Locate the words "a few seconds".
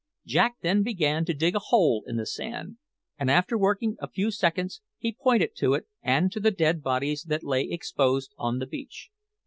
3.99-4.81